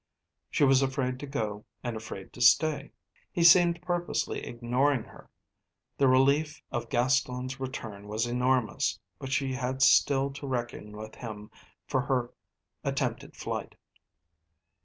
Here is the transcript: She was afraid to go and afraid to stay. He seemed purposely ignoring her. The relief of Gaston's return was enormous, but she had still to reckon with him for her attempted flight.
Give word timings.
She 0.49 0.63
was 0.63 0.81
afraid 0.81 1.19
to 1.19 1.27
go 1.27 1.63
and 1.83 1.95
afraid 1.95 2.33
to 2.33 2.41
stay. 2.41 2.91
He 3.31 3.43
seemed 3.43 3.83
purposely 3.83 4.43
ignoring 4.47 5.03
her. 5.03 5.29
The 5.99 6.07
relief 6.07 6.59
of 6.71 6.89
Gaston's 6.89 7.59
return 7.59 8.07
was 8.07 8.25
enormous, 8.25 8.99
but 9.19 9.31
she 9.31 9.53
had 9.53 9.83
still 9.83 10.33
to 10.33 10.47
reckon 10.47 10.97
with 10.97 11.13
him 11.13 11.51
for 11.85 12.01
her 12.01 12.33
attempted 12.83 13.35
flight. 13.37 13.75